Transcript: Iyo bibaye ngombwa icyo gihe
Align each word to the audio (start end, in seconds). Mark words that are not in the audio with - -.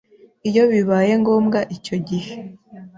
Iyo 0.49 0.63
bibaye 0.71 1.11
ngombwa 1.21 1.59
icyo 1.75 1.95
gihe 2.07 2.33